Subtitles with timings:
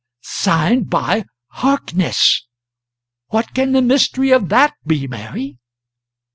[0.23, 2.47] "Signed by Harkness.
[3.27, 5.59] What can the mystery of that be, Mary?"